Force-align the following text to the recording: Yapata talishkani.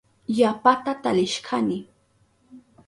Yapata 0.39 0.93
talishkani. 1.03 1.79